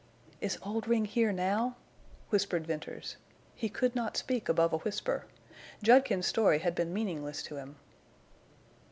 [0.39, 1.75] "Is Oldring here now?"
[2.31, 3.17] whispered Venters.
[3.53, 5.27] He could not speak above a whisper.
[5.83, 7.75] Judkins's story had been meaningless to him.